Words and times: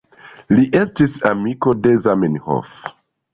Li 0.53 0.63
estis 0.79 1.17
amiko 1.31 1.75
de 1.83 1.93
Zamenhof. 2.07 2.73